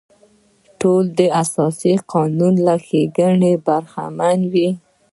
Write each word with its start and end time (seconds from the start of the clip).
ټول 0.79 1.03
د 1.19 1.21
اساسي 1.43 1.93
قانون 2.13 2.53
له 2.67 2.75
ښېګڼو 2.85 3.51
برخمن 3.67 4.39
وي. 4.53 4.69